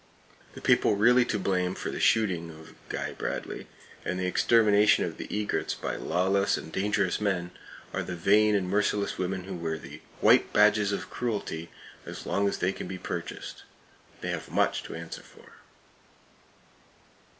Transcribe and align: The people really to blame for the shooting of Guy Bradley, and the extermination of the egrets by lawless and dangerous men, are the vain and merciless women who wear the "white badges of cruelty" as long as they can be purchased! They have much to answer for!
The 0.55 0.61
people 0.61 0.95
really 0.95 1.25
to 1.25 1.37
blame 1.37 1.75
for 1.75 1.91
the 1.91 1.99
shooting 1.99 2.49
of 2.49 2.73
Guy 2.89 3.11
Bradley, 3.11 3.67
and 4.03 4.19
the 4.19 4.25
extermination 4.25 5.05
of 5.05 5.17
the 5.17 5.27
egrets 5.31 5.75
by 5.75 5.95
lawless 5.95 6.57
and 6.57 6.71
dangerous 6.71 7.21
men, 7.21 7.51
are 7.93 8.01
the 8.01 8.15
vain 8.15 8.55
and 8.55 8.67
merciless 8.67 9.19
women 9.19 9.43
who 9.43 9.53
wear 9.53 9.77
the 9.77 10.01
"white 10.19 10.51
badges 10.53 10.91
of 10.91 11.11
cruelty" 11.11 11.69
as 12.03 12.25
long 12.25 12.47
as 12.49 12.57
they 12.57 12.73
can 12.73 12.87
be 12.87 12.97
purchased! 12.97 13.61
They 14.21 14.29
have 14.31 14.49
much 14.49 14.81
to 14.85 14.95
answer 14.95 15.21
for! 15.21 15.57